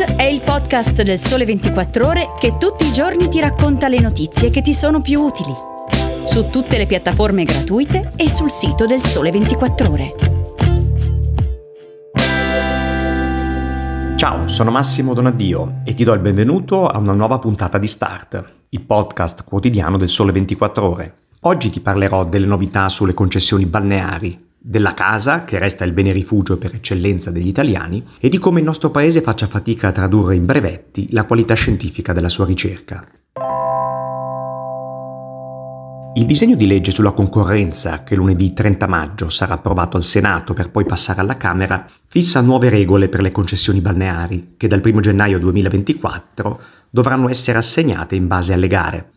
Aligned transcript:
È 0.00 0.22
il 0.22 0.40
podcast 0.40 1.02
del 1.02 1.18
Sole 1.18 1.44
24 1.44 2.06
Ore 2.06 2.26
che 2.38 2.56
tutti 2.56 2.86
i 2.86 2.92
giorni 2.92 3.28
ti 3.28 3.38
racconta 3.38 3.86
le 3.86 4.00
notizie 4.00 4.48
che 4.48 4.62
ti 4.62 4.72
sono 4.72 5.02
più 5.02 5.20
utili. 5.20 5.52
Su 6.24 6.48
tutte 6.48 6.78
le 6.78 6.86
piattaforme 6.86 7.44
gratuite 7.44 8.10
e 8.16 8.30
sul 8.30 8.50
sito 8.50 8.86
del 8.86 9.02
Sole 9.02 9.30
24 9.30 9.90
Ore. 9.90 10.14
Ciao, 14.16 14.48
sono 14.48 14.70
Massimo 14.70 15.12
Donaddio 15.12 15.82
e 15.84 15.92
ti 15.92 16.04
do 16.04 16.14
il 16.14 16.20
benvenuto 16.20 16.88
a 16.88 16.96
una 16.96 17.12
nuova 17.12 17.38
puntata 17.38 17.76
di 17.76 17.86
Start, 17.86 18.42
il 18.70 18.80
podcast 18.80 19.44
quotidiano 19.44 19.98
del 19.98 20.08
Sole 20.08 20.32
24 20.32 20.90
Ore. 20.90 21.14
Oggi 21.40 21.68
ti 21.68 21.80
parlerò 21.80 22.24
delle 22.24 22.46
novità 22.46 22.88
sulle 22.88 23.12
concessioni 23.12 23.66
balneari 23.66 24.48
della 24.62 24.92
casa, 24.92 25.44
che 25.44 25.58
resta 25.58 25.84
il 25.84 25.92
bene 25.92 26.12
rifugio 26.12 26.58
per 26.58 26.74
eccellenza 26.74 27.30
degli 27.30 27.48
italiani, 27.48 28.04
e 28.20 28.28
di 28.28 28.38
come 28.38 28.60
il 28.60 28.66
nostro 28.66 28.90
paese 28.90 29.22
faccia 29.22 29.46
fatica 29.46 29.88
a 29.88 29.92
tradurre 29.92 30.36
in 30.36 30.44
brevetti 30.44 31.08
la 31.12 31.24
qualità 31.24 31.54
scientifica 31.54 32.12
della 32.12 32.28
sua 32.28 32.44
ricerca. 32.44 33.06
Il 36.12 36.26
disegno 36.26 36.56
di 36.56 36.66
legge 36.66 36.90
sulla 36.90 37.12
concorrenza, 37.12 38.02
che 38.02 38.16
lunedì 38.16 38.52
30 38.52 38.86
maggio 38.86 39.30
sarà 39.30 39.54
approvato 39.54 39.96
al 39.96 40.04
Senato 40.04 40.52
per 40.52 40.68
poi 40.68 40.84
passare 40.84 41.20
alla 41.20 41.36
Camera, 41.36 41.86
fissa 42.04 42.40
nuove 42.40 42.68
regole 42.68 43.08
per 43.08 43.22
le 43.22 43.30
concessioni 43.30 43.80
balneari, 43.80 44.54
che 44.56 44.66
dal 44.66 44.82
1 44.84 45.00
gennaio 45.00 45.38
2024 45.38 46.60
dovranno 46.90 47.28
essere 47.28 47.58
assegnate 47.58 48.16
in 48.16 48.26
base 48.26 48.52
alle 48.52 48.66
gare. 48.66 49.10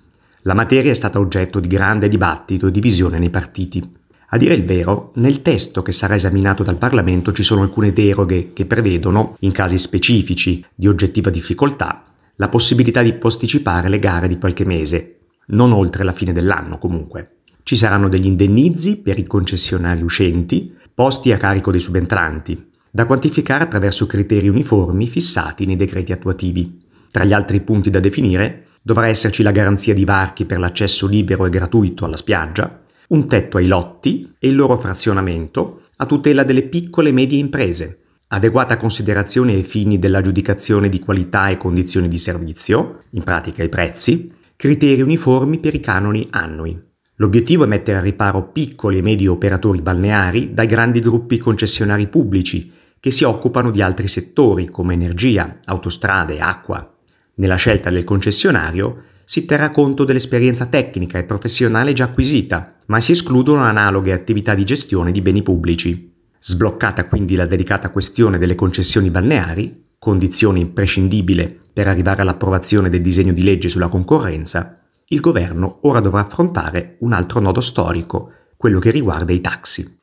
La 0.44 0.54
materia 0.54 0.92
è 0.92 0.94
stata 0.94 1.20
oggetto 1.20 1.60
di 1.60 1.68
grande 1.68 2.08
dibattito 2.08 2.68
e 2.68 2.72
divisione 2.72 3.18
nei 3.18 3.32
partiti. 3.32 4.02
A 4.34 4.38
dire 4.38 4.56
il 4.56 4.66
vero, 4.66 5.12
nel 5.18 5.44
testo 5.44 5.84
che 5.84 5.92
sarà 5.92 6.16
esaminato 6.16 6.64
dal 6.64 6.80
Parlamento 6.80 7.32
ci 7.34 7.44
sono 7.44 7.62
alcune 7.62 7.94
deroghe 7.94 8.52
che 8.52 8.66
prevedono, 8.66 9.36
in 9.42 9.52
casi 9.52 9.78
specifici 9.78 10.66
di 10.74 10.88
oggettiva 10.88 11.30
difficoltà, 11.30 12.04
la 12.38 12.50
possibilità 12.50 13.04
di 13.04 13.14
posticipare 13.14 13.90
le 13.90 14.00
gare 14.00 14.28
di 14.28 14.40
qualche 14.40 14.66
mese, 14.66 15.18
non 15.50 15.72
oltre 15.72 16.04
la 16.04 16.14
fine 16.14 16.34
dell'anno 16.34 16.80
comunque. 16.80 17.42
Ci 17.62 17.76
saranno 17.76 18.10
degli 18.10 18.26
indennizi 18.26 18.98
per 18.98 19.20
i 19.20 19.28
concessionari 19.28 20.02
uscenti, 20.02 20.74
posti 20.92 21.32
a 21.32 21.38
carico 21.38 21.70
dei 21.70 21.80
subentranti, 21.80 22.72
da 22.90 23.06
quantificare 23.06 23.66
attraverso 23.66 24.08
criteri 24.08 24.50
uniformi 24.50 25.06
fissati 25.06 25.68
nei 25.68 25.76
decreti 25.76 26.12
attuativi. 26.12 26.82
Tra 27.12 27.24
gli 27.24 27.34
altri 27.34 27.62
punti 27.62 27.92
da 27.92 28.00
definire 28.00 28.66
dovrà 28.82 29.06
esserci 29.06 29.44
la 29.44 29.52
garanzia 29.52 29.94
di 29.94 30.06
varchi 30.06 30.46
per 30.46 30.58
l'accesso 30.58 31.06
libero 31.06 31.46
e 31.46 31.50
gratuito 31.52 32.04
alla 32.04 32.18
spiaggia, 32.18 32.82
un 33.14 33.28
tetto 33.28 33.58
ai 33.58 33.68
lotti 33.68 34.34
e 34.40 34.48
il 34.48 34.56
loro 34.56 34.78
frazionamento 34.78 35.84
a 35.98 36.06
tutela 36.06 36.44
delle 36.44 36.64
piccole 36.64 37.10
e 37.10 37.14
medie 37.14 37.40
imprese, 37.40 38.00
adeguata 38.30 38.76
considerazione 38.76 39.54
ai 39.54 39.62
fini 39.62 40.00
dell'aggiudicazione 40.00 40.90
di 40.90 41.00
qualità 41.00 41.50
e 41.50 41.58
condizioni 41.58 42.08
di 42.08 42.18
servizio, 42.18 43.02
in 43.12 43.24
pratica 43.24 43.62
i 43.62 43.70
prezzi, 43.70 44.32
criteri 44.56 45.02
uniformi 45.02 45.60
per 45.60 45.76
i 45.76 45.80
canoni 45.80 46.28
annui. 46.32 46.92
L'obiettivo 47.18 47.66
è 47.66 47.68
mettere 47.68 48.00
a 48.00 48.02
riparo 48.02 48.50
piccoli 48.50 48.98
e 48.98 49.04
medi 49.04 49.28
operatori 49.28 49.82
balneari 49.82 50.52
dai 50.54 50.66
grandi 50.66 51.00
gruppi 51.00 51.38
concessionari 51.38 52.08
pubblici 52.08 52.72
che 53.00 53.12
si 53.12 53.24
occupano 53.24 53.70
di 53.70 53.84
altri 53.84 54.08
settori 54.08 54.66
come 54.70 54.96
energia, 54.96 55.60
autostrade, 55.66 56.40
acqua. 56.40 56.92
Nella 57.36 57.56
scelta 57.56 57.92
del 57.92 58.04
concessionario 58.04 59.04
si 59.26 59.46
terrà 59.46 59.72
conto 59.72 60.04
dell'esperienza 60.04 60.66
tecnica 60.66 61.18
e 61.18 61.24
professionale 61.24 61.94
già 61.94 62.06
acquisita, 62.06 62.76
ma 62.88 63.00
si 63.00 63.12
escludono 63.12 63.64
analoghe 63.64 64.12
attività 64.12 64.54
di 64.54 64.64
gestione 64.64 65.12
di 65.12 65.22
beni 65.22 65.42
pubblici. 65.42 66.12
Sbloccata 66.40 67.08
quindi 67.08 67.36
la 67.36 67.46
delicata 67.46 67.90
questione 67.90 68.38
delle 68.38 68.56
concessioni 68.56 69.10
balneari, 69.10 69.92
condizione 69.98 70.60
imprescindibile 70.60 71.58
per 71.72 71.88
arrivare 71.88 72.22
all'approvazione 72.22 72.90
del 72.90 73.02
disegno 73.02 73.32
di 73.32 73.44
legge 73.44 73.70
sulla 73.70 73.88
concorrenza, 73.88 74.80
il 75.08 75.20
governo 75.20 75.80
ora 75.84 76.00
dovrà 76.00 76.22
affrontare 76.22 76.98
un 77.00 77.14
altro 77.14 77.40
nodo 77.40 77.62
storico, 77.62 78.32
quello 78.58 78.80
che 78.80 78.92
riguarda 78.92 79.32
i 79.32 79.42
taxi. 79.42 80.02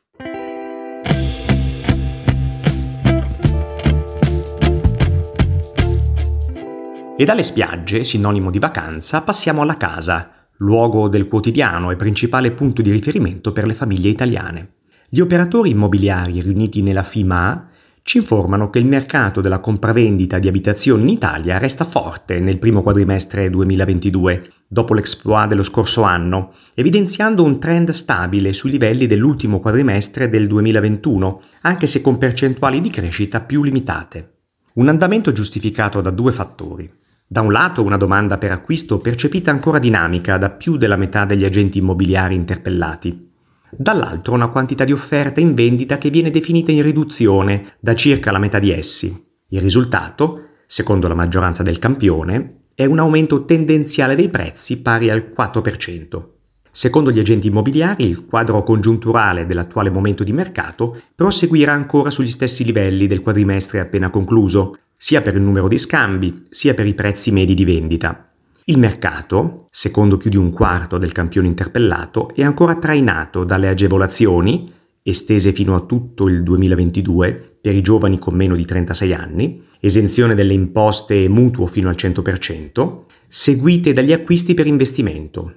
E 7.21 7.23
dalle 7.23 7.43
spiagge, 7.43 8.03
sinonimo 8.03 8.49
di 8.49 8.57
vacanza, 8.57 9.21
passiamo 9.21 9.61
alla 9.61 9.77
casa, 9.77 10.47
luogo 10.57 11.07
del 11.07 11.27
quotidiano 11.27 11.91
e 11.91 11.95
principale 11.95 12.49
punto 12.49 12.81
di 12.81 12.89
riferimento 12.89 13.51
per 13.51 13.67
le 13.67 13.75
famiglie 13.75 14.09
italiane. 14.09 14.69
Gli 15.07 15.19
operatori 15.19 15.69
immobiliari 15.69 16.41
riuniti 16.41 16.81
nella 16.81 17.03
FIMA 17.03 17.69
ci 18.01 18.17
informano 18.17 18.71
che 18.71 18.79
il 18.79 18.87
mercato 18.87 19.39
della 19.39 19.59
compravendita 19.59 20.39
di 20.39 20.47
abitazioni 20.47 21.03
in 21.03 21.09
Italia 21.09 21.59
resta 21.59 21.85
forte 21.85 22.39
nel 22.39 22.57
primo 22.57 22.81
quadrimestre 22.81 23.51
2022, 23.51 24.53
dopo 24.67 24.95
l'exploit 24.95 25.47
dello 25.47 25.61
scorso 25.61 26.01
anno, 26.01 26.53
evidenziando 26.73 27.43
un 27.43 27.59
trend 27.59 27.91
stabile 27.91 28.51
sui 28.51 28.71
livelli 28.71 29.05
dell'ultimo 29.05 29.59
quadrimestre 29.59 30.27
del 30.27 30.47
2021, 30.47 31.41
anche 31.61 31.85
se 31.85 32.01
con 32.01 32.17
percentuali 32.17 32.81
di 32.81 32.89
crescita 32.89 33.41
più 33.41 33.61
limitate. 33.61 34.37
Un 34.73 34.87
andamento 34.87 35.31
giustificato 35.31 36.01
da 36.01 36.09
due 36.09 36.31
fattori. 36.31 36.91
Da 37.31 37.39
un 37.39 37.53
lato 37.53 37.81
una 37.81 37.95
domanda 37.95 38.37
per 38.37 38.51
acquisto 38.51 38.99
percepita 38.99 39.51
ancora 39.51 39.79
dinamica 39.79 40.35
da 40.35 40.49
più 40.49 40.75
della 40.75 40.97
metà 40.97 41.23
degli 41.23 41.45
agenti 41.45 41.77
immobiliari 41.77 42.35
interpellati. 42.35 43.29
Dall'altro 43.69 44.33
una 44.33 44.49
quantità 44.49 44.83
di 44.83 44.91
offerta 44.91 45.39
in 45.39 45.53
vendita 45.53 45.97
che 45.97 46.09
viene 46.09 46.29
definita 46.29 46.73
in 46.73 46.81
riduzione 46.81 47.75
da 47.79 47.95
circa 47.95 48.33
la 48.33 48.37
metà 48.37 48.59
di 48.59 48.73
essi. 48.73 49.27
Il 49.47 49.61
risultato, 49.61 50.47
secondo 50.65 51.07
la 51.07 51.13
maggioranza 51.13 51.63
del 51.63 51.79
campione, 51.79 52.63
è 52.75 52.83
un 52.83 52.99
aumento 52.99 53.45
tendenziale 53.45 54.15
dei 54.15 54.27
prezzi 54.27 54.81
pari 54.81 55.09
al 55.09 55.31
4%. 55.33 56.23
Secondo 56.69 57.11
gli 57.13 57.19
agenti 57.19 57.47
immobiliari, 57.47 58.05
il 58.05 58.25
quadro 58.25 58.61
congiunturale 58.63 59.45
dell'attuale 59.45 59.89
momento 59.89 60.25
di 60.25 60.33
mercato 60.33 61.01
proseguirà 61.15 61.71
ancora 61.71 62.09
sugli 62.09 62.29
stessi 62.29 62.65
livelli 62.65 63.07
del 63.07 63.21
quadrimestre 63.21 63.79
appena 63.79 64.09
concluso, 64.09 64.75
sia 65.01 65.23
per 65.23 65.33
il 65.33 65.41
numero 65.41 65.67
di 65.67 65.79
scambi, 65.79 66.45
sia 66.51 66.75
per 66.75 66.85
i 66.85 66.93
prezzi 66.93 67.31
medi 67.31 67.55
di 67.55 67.65
vendita. 67.65 68.31
Il 68.65 68.77
mercato, 68.77 69.65
secondo 69.71 70.15
più 70.15 70.29
di 70.29 70.37
un 70.37 70.51
quarto 70.51 70.99
del 70.99 71.11
campione 71.11 71.47
interpellato, 71.47 72.31
è 72.35 72.43
ancora 72.43 72.75
trainato 72.75 73.43
dalle 73.43 73.67
agevolazioni, 73.67 74.71
estese 75.01 75.53
fino 75.53 75.73
a 75.73 75.79
tutto 75.79 76.27
il 76.27 76.43
2022 76.43 77.57
per 77.59 77.73
i 77.73 77.81
giovani 77.81 78.19
con 78.19 78.35
meno 78.35 78.55
di 78.55 78.63
36 78.63 79.11
anni, 79.11 79.63
esenzione 79.79 80.35
delle 80.35 80.53
imposte 80.53 81.19
e 81.19 81.27
mutuo 81.27 81.65
fino 81.65 81.89
al 81.89 81.95
100%, 81.97 83.05
seguite 83.27 83.93
dagli 83.93 84.13
acquisti 84.13 84.53
per 84.53 84.67
investimento. 84.67 85.51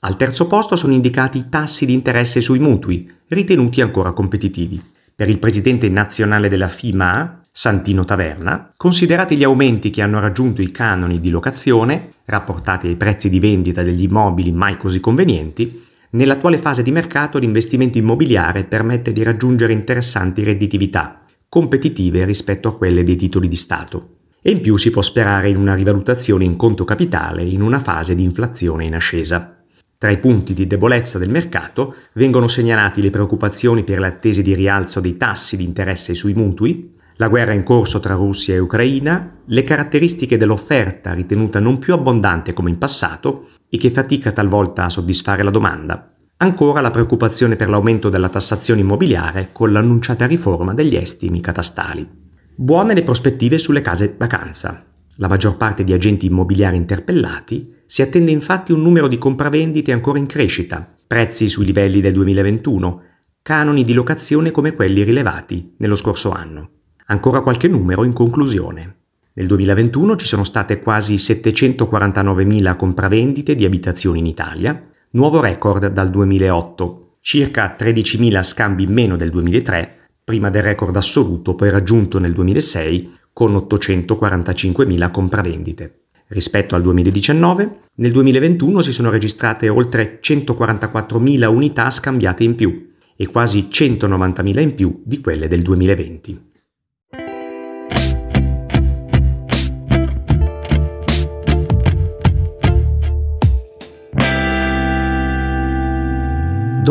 Al 0.00 0.16
terzo 0.16 0.46
posto 0.46 0.76
sono 0.76 0.92
indicati 0.92 1.38
i 1.38 1.48
tassi 1.48 1.86
di 1.86 1.94
interesse 1.94 2.42
sui 2.42 2.58
mutui, 2.58 3.10
ritenuti 3.28 3.80
ancora 3.80 4.12
competitivi. 4.12 4.78
Per 5.14 5.26
il 5.30 5.38
presidente 5.38 5.88
nazionale 5.88 6.50
della 6.50 6.68
FIMA, 6.68 7.39
Santino 7.52 8.04
Taverna, 8.04 8.72
considerati 8.76 9.36
gli 9.36 9.42
aumenti 9.42 9.90
che 9.90 10.02
hanno 10.02 10.20
raggiunto 10.20 10.62
i 10.62 10.70
canoni 10.70 11.18
di 11.18 11.30
locazione, 11.30 12.12
rapportati 12.26 12.86
ai 12.86 12.94
prezzi 12.94 13.28
di 13.28 13.40
vendita 13.40 13.82
degli 13.82 14.04
immobili 14.04 14.52
mai 14.52 14.76
così 14.76 15.00
convenienti, 15.00 15.84
nell'attuale 16.10 16.58
fase 16.58 16.84
di 16.84 16.92
mercato 16.92 17.38
l'investimento 17.38 17.98
immobiliare 17.98 18.62
permette 18.62 19.12
di 19.12 19.24
raggiungere 19.24 19.72
interessanti 19.72 20.44
redditività, 20.44 21.24
competitive 21.48 22.24
rispetto 22.24 22.68
a 22.68 22.76
quelle 22.76 23.02
dei 23.02 23.16
titoli 23.16 23.48
di 23.48 23.56
Stato. 23.56 24.18
E 24.40 24.52
in 24.52 24.60
più 24.60 24.76
si 24.76 24.90
può 24.90 25.02
sperare 25.02 25.48
in 25.48 25.56
una 25.56 25.74
rivalutazione 25.74 26.44
in 26.44 26.54
conto 26.54 26.84
capitale 26.84 27.42
in 27.42 27.62
una 27.62 27.80
fase 27.80 28.14
di 28.14 28.22
inflazione 28.22 28.84
in 28.84 28.94
ascesa. 28.94 29.56
Tra 29.98 30.10
i 30.10 30.18
punti 30.18 30.54
di 30.54 30.68
debolezza 30.68 31.18
del 31.18 31.28
mercato 31.28 31.96
vengono 32.14 32.46
segnalati 32.46 33.02
le 33.02 33.10
preoccupazioni 33.10 33.82
per 33.82 33.98
le 33.98 34.06
attese 34.06 34.40
di 34.40 34.54
rialzo 34.54 35.00
dei 35.00 35.16
tassi 35.16 35.58
di 35.58 35.64
interesse 35.64 36.14
sui 36.14 36.32
mutui, 36.32 36.96
la 37.20 37.28
guerra 37.28 37.52
in 37.52 37.64
corso 37.64 38.00
tra 38.00 38.14
Russia 38.14 38.54
e 38.54 38.58
Ucraina, 38.58 39.42
le 39.44 39.62
caratteristiche 39.62 40.38
dell'offerta 40.38 41.12
ritenuta 41.12 41.60
non 41.60 41.78
più 41.78 41.92
abbondante 41.92 42.54
come 42.54 42.70
in 42.70 42.78
passato 42.78 43.50
e 43.68 43.76
che 43.76 43.90
fatica 43.90 44.32
talvolta 44.32 44.84
a 44.84 44.88
soddisfare 44.88 45.42
la 45.42 45.50
domanda. 45.50 46.14
Ancora 46.38 46.80
la 46.80 46.90
preoccupazione 46.90 47.56
per 47.56 47.68
l'aumento 47.68 48.08
della 48.08 48.30
tassazione 48.30 48.80
immobiliare 48.80 49.50
con 49.52 49.70
l'annunciata 49.70 50.26
riforma 50.26 50.72
degli 50.72 50.96
estimi 50.96 51.42
catastali. 51.42 52.08
Buone 52.54 52.94
le 52.94 53.02
prospettive 53.02 53.58
sulle 53.58 53.82
case 53.82 54.14
vacanza. 54.16 54.82
La 55.16 55.28
maggior 55.28 55.58
parte 55.58 55.84
di 55.84 55.92
agenti 55.92 56.24
immobiliari 56.24 56.78
interpellati 56.78 57.82
si 57.84 58.00
attende 58.00 58.30
infatti 58.30 58.72
un 58.72 58.80
numero 58.80 59.08
di 59.08 59.18
compravendite 59.18 59.92
ancora 59.92 60.18
in 60.18 60.24
crescita, 60.24 60.88
prezzi 61.06 61.50
sui 61.50 61.66
livelli 61.66 62.00
del 62.00 62.14
2021, 62.14 63.02
canoni 63.42 63.84
di 63.84 63.92
locazione 63.92 64.50
come 64.50 64.72
quelli 64.72 65.02
rilevati 65.02 65.74
nello 65.76 65.96
scorso 65.96 66.30
anno. 66.30 66.70
Ancora 67.10 67.40
qualche 67.40 67.66
numero 67.66 68.04
in 68.04 68.12
conclusione. 68.12 68.98
Nel 69.32 69.48
2021 69.48 70.14
ci 70.14 70.26
sono 70.26 70.44
state 70.44 70.80
quasi 70.80 71.16
749.000 71.16 72.76
compravendite 72.76 73.56
di 73.56 73.64
abitazioni 73.64 74.20
in 74.20 74.26
Italia, 74.26 74.80
nuovo 75.10 75.40
record 75.40 75.88
dal 75.88 76.08
2008, 76.08 77.16
circa 77.20 77.74
13.000 77.76 78.42
scambi 78.44 78.84
in 78.84 78.92
meno 78.92 79.16
del 79.16 79.30
2003, 79.30 80.10
prima 80.22 80.50
del 80.50 80.62
record 80.62 80.94
assoluto 80.94 81.56
poi 81.56 81.70
raggiunto 81.70 82.20
nel 82.20 82.32
2006 82.32 83.18
con 83.32 83.54
845.000 83.54 85.10
compravendite. 85.10 86.02
Rispetto 86.28 86.76
al 86.76 86.82
2019, 86.82 87.70
nel 87.96 88.12
2021 88.12 88.82
si 88.82 88.92
sono 88.92 89.10
registrate 89.10 89.68
oltre 89.68 90.20
144.000 90.22 91.44
unità 91.46 91.90
scambiate 91.90 92.44
in 92.44 92.54
più 92.54 92.92
e 93.16 93.26
quasi 93.26 93.66
190.000 93.68 94.60
in 94.60 94.74
più 94.76 95.02
di 95.04 95.20
quelle 95.20 95.48
del 95.48 95.62
2020. 95.62 96.49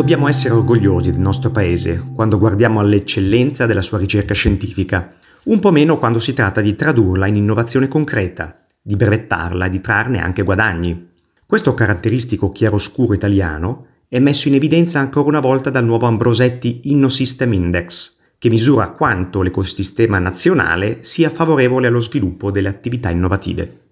Dobbiamo 0.00 0.28
essere 0.28 0.54
orgogliosi 0.54 1.10
del 1.10 1.20
nostro 1.20 1.50
paese 1.50 2.02
quando 2.14 2.38
guardiamo 2.38 2.80
all'eccellenza 2.80 3.66
della 3.66 3.82
sua 3.82 3.98
ricerca 3.98 4.32
scientifica, 4.32 5.12
un 5.44 5.58
po' 5.58 5.70
meno 5.72 5.98
quando 5.98 6.18
si 6.18 6.32
tratta 6.32 6.62
di 6.62 6.74
tradurla 6.74 7.26
in 7.26 7.36
innovazione 7.36 7.86
concreta, 7.86 8.62
di 8.80 8.96
brevettarla 8.96 9.66
e 9.66 9.68
di 9.68 9.82
trarne 9.82 10.22
anche 10.22 10.42
guadagni. 10.42 11.10
Questo 11.44 11.74
caratteristico 11.74 12.50
chiaroscuro 12.50 13.12
italiano 13.12 13.88
è 14.08 14.18
messo 14.20 14.48
in 14.48 14.54
evidenza 14.54 15.00
ancora 15.00 15.28
una 15.28 15.40
volta 15.40 15.68
dal 15.68 15.84
nuovo 15.84 16.06
Ambrosetti 16.06 16.80
InnoSystem 16.84 17.52
Index, 17.52 18.20
che 18.38 18.48
misura 18.48 18.88
quanto 18.92 19.42
l'ecosistema 19.42 20.18
nazionale 20.18 21.00
sia 21.02 21.28
favorevole 21.28 21.88
allo 21.88 22.00
sviluppo 22.00 22.50
delle 22.50 22.68
attività 22.68 23.10
innovative. 23.10 23.89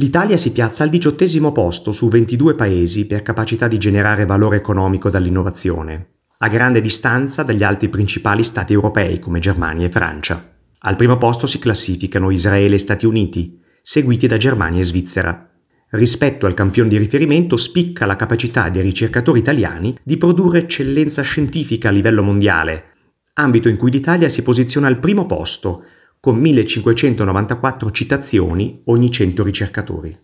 L'Italia 0.00 0.36
si 0.36 0.52
piazza 0.52 0.84
al 0.84 0.90
diciottesimo 0.90 1.50
posto 1.50 1.90
su 1.90 2.08
22 2.08 2.54
paesi 2.54 3.04
per 3.04 3.22
capacità 3.22 3.66
di 3.66 3.78
generare 3.78 4.26
valore 4.26 4.56
economico 4.56 5.10
dall'innovazione, 5.10 6.10
a 6.38 6.48
grande 6.48 6.80
distanza 6.80 7.42
dagli 7.42 7.64
altri 7.64 7.88
principali 7.88 8.44
stati 8.44 8.72
europei 8.72 9.18
come 9.18 9.40
Germania 9.40 9.86
e 9.86 9.90
Francia. 9.90 10.54
Al 10.78 10.94
primo 10.94 11.18
posto 11.18 11.48
si 11.48 11.58
classificano 11.58 12.30
Israele 12.30 12.76
e 12.76 12.78
Stati 12.78 13.06
Uniti, 13.06 13.60
seguiti 13.82 14.28
da 14.28 14.36
Germania 14.36 14.82
e 14.82 14.84
Svizzera. 14.84 15.50
Rispetto 15.90 16.46
al 16.46 16.54
campione 16.54 16.90
di 16.90 16.96
riferimento 16.96 17.56
spicca 17.56 18.06
la 18.06 18.14
capacità 18.14 18.68
dei 18.68 18.82
ricercatori 18.82 19.40
italiani 19.40 19.96
di 20.04 20.16
produrre 20.16 20.60
eccellenza 20.60 21.22
scientifica 21.22 21.88
a 21.88 21.92
livello 21.92 22.22
mondiale, 22.22 22.92
ambito 23.34 23.68
in 23.68 23.76
cui 23.76 23.90
l'Italia 23.90 24.28
si 24.28 24.42
posiziona 24.42 24.86
al 24.86 25.00
primo 25.00 25.26
posto, 25.26 25.82
con 26.20 26.36
1594 26.36 27.90
citazioni 27.90 28.82
ogni 28.84 29.10
100 29.10 29.42
ricercatori. 29.42 30.18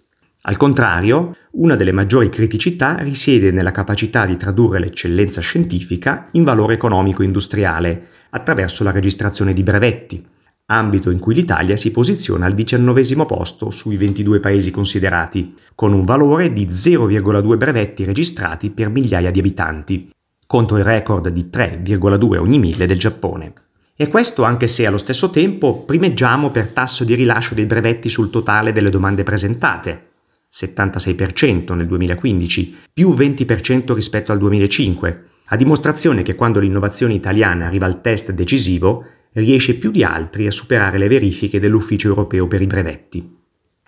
Al 0.46 0.56
contrario, 0.56 1.36
una 1.52 1.74
delle 1.74 1.92
maggiori 1.92 2.28
criticità 2.28 2.96
risiede 2.98 3.50
nella 3.50 3.70
capacità 3.70 4.26
di 4.26 4.36
tradurre 4.36 4.78
l'eccellenza 4.78 5.40
scientifica 5.40 6.28
in 6.32 6.44
valore 6.44 6.74
economico-industriale 6.74 8.06
attraverso 8.30 8.84
la 8.84 8.90
registrazione 8.90 9.54
di 9.54 9.62
brevetti, 9.62 10.22
ambito 10.66 11.10
in 11.10 11.18
cui 11.18 11.34
l'Italia 11.34 11.76
si 11.76 11.90
posiziona 11.90 12.46
al 12.46 12.52
diciannovesimo 12.52 13.24
posto 13.24 13.70
sui 13.70 13.96
22 13.96 14.40
paesi 14.40 14.70
considerati, 14.70 15.54
con 15.74 15.92
un 15.92 16.04
valore 16.04 16.52
di 16.52 16.66
0,2 16.66 17.56
brevetti 17.56 18.04
registrati 18.04 18.70
per 18.70 18.90
migliaia 18.90 19.30
di 19.30 19.38
abitanti, 19.38 20.10
contro 20.46 20.76
il 20.76 20.84
record 20.84 21.28
di 21.28 21.48
3,2 21.50 22.36
ogni 22.38 22.58
mille 22.58 22.86
del 22.86 22.98
Giappone. 22.98 23.52
E 23.96 24.08
questo 24.08 24.42
anche 24.42 24.66
se 24.66 24.86
allo 24.86 24.98
stesso 24.98 25.30
tempo 25.30 25.84
primeggiamo 25.84 26.50
per 26.50 26.68
tasso 26.68 27.04
di 27.04 27.14
rilascio 27.14 27.54
dei 27.54 27.64
brevetti 27.64 28.08
sul 28.08 28.28
totale 28.28 28.72
delle 28.72 28.90
domande 28.90 29.22
presentate, 29.22 30.08
76% 30.52 31.74
nel 31.74 31.86
2015, 31.86 32.76
più 32.92 33.10
20% 33.10 33.94
rispetto 33.94 34.32
al 34.32 34.38
2005, 34.38 35.24
a 35.46 35.56
dimostrazione 35.56 36.22
che 36.22 36.34
quando 36.34 36.58
l'innovazione 36.58 37.14
italiana 37.14 37.66
arriva 37.66 37.86
al 37.86 38.00
test 38.00 38.32
decisivo, 38.32 39.04
riesce 39.34 39.74
più 39.74 39.92
di 39.92 40.02
altri 40.02 40.46
a 40.46 40.50
superare 40.50 40.98
le 40.98 41.06
verifiche 41.06 41.60
dell'Ufficio 41.60 42.08
europeo 42.08 42.48
per 42.48 42.62
i 42.62 42.66
brevetti. 42.66 43.36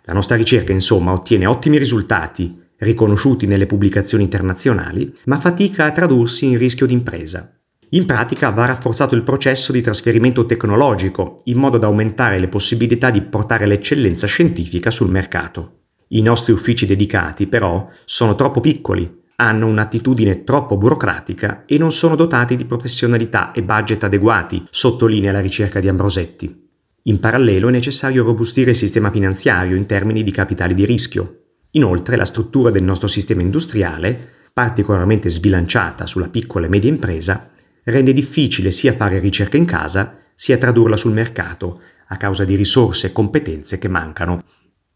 La 0.02 0.12
nostra 0.12 0.36
ricerca, 0.36 0.70
insomma, 0.70 1.10
ottiene 1.10 1.46
ottimi 1.46 1.78
risultati, 1.78 2.56
riconosciuti 2.78 3.46
nelle 3.46 3.66
pubblicazioni 3.66 4.22
internazionali, 4.22 5.12
ma 5.24 5.40
fatica 5.40 5.86
a 5.86 5.90
tradursi 5.90 6.46
in 6.46 6.58
rischio 6.58 6.86
d'impresa. 6.86 7.55
In 7.90 8.04
pratica 8.04 8.50
va 8.50 8.66
rafforzato 8.66 9.14
il 9.14 9.22
processo 9.22 9.70
di 9.70 9.80
trasferimento 9.80 10.44
tecnologico 10.44 11.42
in 11.44 11.56
modo 11.56 11.78
da 11.78 11.86
aumentare 11.86 12.40
le 12.40 12.48
possibilità 12.48 13.10
di 13.10 13.22
portare 13.22 13.64
l'eccellenza 13.64 14.26
scientifica 14.26 14.90
sul 14.90 15.08
mercato. 15.08 15.82
I 16.08 16.20
nostri 16.20 16.52
uffici 16.52 16.84
dedicati, 16.84 17.46
però, 17.46 17.88
sono 18.04 18.34
troppo 18.34 18.60
piccoli, 18.60 19.22
hanno 19.36 19.68
un'attitudine 19.68 20.42
troppo 20.42 20.76
burocratica 20.76 21.64
e 21.64 21.78
non 21.78 21.92
sono 21.92 22.16
dotati 22.16 22.56
di 22.56 22.64
professionalità 22.64 23.52
e 23.52 23.62
budget 23.62 24.02
adeguati, 24.02 24.66
sottolinea 24.68 25.30
la 25.30 25.40
ricerca 25.40 25.78
di 25.78 25.86
Ambrosetti. 25.86 26.64
In 27.02 27.20
parallelo 27.20 27.68
è 27.68 27.70
necessario 27.70 28.24
robustire 28.24 28.70
il 28.70 28.76
sistema 28.76 29.12
finanziario 29.12 29.76
in 29.76 29.86
termini 29.86 30.24
di 30.24 30.32
capitali 30.32 30.74
di 30.74 30.84
rischio. 30.84 31.42
Inoltre 31.72 32.16
la 32.16 32.24
struttura 32.24 32.70
del 32.70 32.82
nostro 32.82 33.06
sistema 33.06 33.42
industriale, 33.42 34.34
particolarmente 34.52 35.28
sbilanciata 35.28 36.06
sulla 36.06 36.28
piccola 36.28 36.66
e 36.66 36.70
media 36.70 36.90
impresa, 36.90 37.50
rende 37.86 38.12
difficile 38.12 38.70
sia 38.70 38.94
fare 38.94 39.18
ricerca 39.18 39.56
in 39.56 39.64
casa 39.64 40.16
sia 40.34 40.58
tradurla 40.58 40.96
sul 40.96 41.12
mercato 41.12 41.80
a 42.08 42.16
causa 42.16 42.44
di 42.44 42.54
risorse 42.54 43.08
e 43.08 43.12
competenze 43.12 43.78
che 43.78 43.88
mancano. 43.88 44.42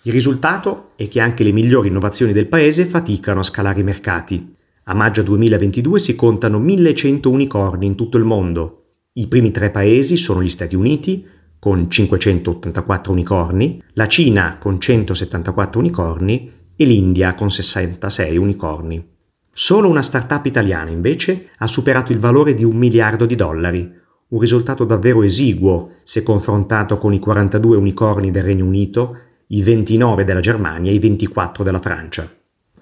Il 0.03 0.13
risultato 0.13 0.93
è 0.97 1.09
che 1.09 1.21
anche 1.21 1.45
le 1.45 1.53
migliori 1.53 1.89
innovazioni 1.89 2.33
del 2.33 2.47
paese 2.47 2.85
faticano 2.85 3.41
a 3.41 3.45
scalare 3.45 3.81
i 3.81 3.85
mercati. 3.85 4.55
A 4.85 4.95
maggio 4.95 5.23
2022 5.23 5.99
si 5.99 6.15
contano 6.17 6.59
1100 6.59 7.31
unicorni 7.31 7.87
in 7.87 7.95
tutto 7.95 8.17
il 8.17 8.25
mondo. 8.25 8.85
I 9.15 9.27
primi 9.27 9.51
tre 9.51 9.71
paesi 9.71 10.17
sono 10.17 10.43
gli 10.43 10.49
Stati 10.49 10.75
Uniti, 10.75 11.27
con 11.59 11.91
584 11.91 13.13
unicorni, 13.13 13.83
la 13.93 14.09
Cina 14.09 14.57
con 14.59 14.81
174 14.81 15.79
unicorni 15.79 16.51
e 16.75 16.85
l'India 16.85 17.35
con 17.35 17.51
66 17.51 18.37
unicorni. 18.37 19.19
Solo 19.53 19.89
una 19.89 20.03
startup 20.03 20.47
italiana, 20.47 20.91
invece, 20.91 21.51
ha 21.59 21.67
superato 21.67 22.13
il 22.13 22.19
valore 22.19 22.55
di 22.55 22.65
un 22.65 22.77
miliardo 22.77 23.27
di 23.27 23.35
dollari, 23.35 23.99
un 24.29 24.39
risultato 24.39 24.85
davvero 24.85 25.23
esiguo 25.23 25.97
se 26.05 26.23
confrontato 26.23 26.99
con 26.99 27.13
i 27.13 27.19
42 27.19 27.77
unicorni 27.77 28.31
del 28.31 28.45
Regno 28.45 28.65
Unito, 28.65 29.17
i 29.49 29.63
29 29.63 30.23
della 30.23 30.41
Germania 30.41 30.93
e 30.93 30.95
i 30.95 30.99
24 31.01 31.65
della 31.65 31.81
Francia. 31.81 32.33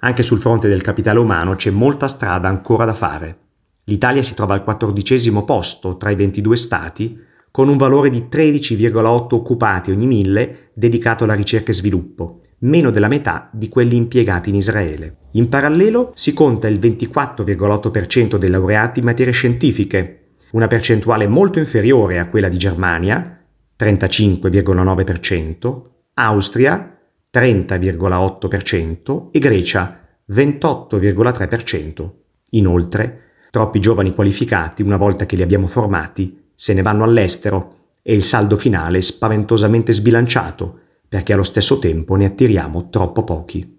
Anche 0.01 0.23
sul 0.23 0.39
fronte 0.39 0.69
del 0.69 0.83
capitale 0.83 1.19
umano 1.19 1.57
c'è 1.57 1.71
molta 1.71 2.07
strada 2.07 2.49
ancora 2.49 2.85
da 2.85 2.95
fare. 2.95 3.39
L'Italia 3.85 4.23
si 4.23 4.35
trova 4.35 4.53
al 4.53 4.63
quattordicesimo 4.63 5.45
posto 5.45 5.97
tra 5.97 6.11
i 6.11 6.15
22 6.15 6.57
stati, 6.57 7.19
con 7.51 7.69
un 7.69 7.79
valore 7.79 8.11
di 8.11 8.27
13,8 8.31 9.35
occupati 9.35 9.91
ogni 9.91 10.07
mille 10.07 10.71
dedicato 10.75 11.25
alla 11.25 11.33
ricerca 11.33 11.71
e 11.71 11.75
sviluppo, 11.75 12.43
meno 12.61 12.91
della 12.91 13.09
metà 13.09 13.49
di 13.53 13.69
quelli 13.69 13.97
impiegati 13.97 14.51
in 14.51 14.57
Israele. 14.57 15.17
In 15.33 15.49
parallelo 15.49 16.13
si 16.15 16.33
conta 16.33 16.69
il 16.69 16.79
24,8% 16.79 18.37
dei 18.37 18.51
laureati 18.51 18.99
in 18.99 19.05
materie 19.05 19.33
scientifiche, 19.33 20.15
una 20.53 20.67
percentuale 20.67 21.27
molto 21.27 21.59
inferiore 21.59 22.19
a 22.19 22.29
quella 22.29 22.49
di 22.49 22.57
Germania, 22.57 23.39
35,9%, 23.79 25.83
Austria, 26.15 26.99
30,8% 27.33 29.29
e 29.31 29.39
Grecia, 29.39 30.01
28,3%. 30.31 32.11
Inoltre, 32.51 33.23
troppi 33.51 33.81
giovani 33.81 34.15
qualificati, 34.15 34.83
una 34.83 34.97
volta 34.97 35.27
che 35.27 35.37
li 35.37 35.43
abbiamo 35.43 35.67
formati, 35.67 36.47
se 36.55 36.75
ne 36.75 36.83
vanno 36.83 37.05
all'estero 37.05 37.75
e 38.03 38.15
il 38.15 38.25
saldo 38.25 38.57
finale 38.57 38.99
è 38.99 39.03
spaventosamente 39.03 39.93
sbilanciato, 39.93 40.81
perché 41.09 41.33
allo 41.33 41.43
stesso 41.43 41.79
tempo 41.79 42.15
ne 42.17 42.27
attiriamo 42.27 42.89
troppo 42.91 43.25
pochi. 43.25 43.77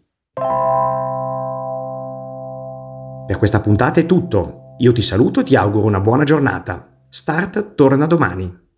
Per 3.28 3.38
questa 3.38 3.62
puntata 3.62 4.00
è 4.00 4.06
tutto. 4.06 4.76
Io 4.80 4.92
ti 4.92 5.04
saluto 5.04 5.42
e 5.42 5.44
ti 5.44 5.56
auguro 5.56 5.86
una 5.86 6.00
buona 6.00 6.24
giornata. 6.24 7.04
Start 7.10 7.76
torna 7.76 8.08
domani. 8.08 8.69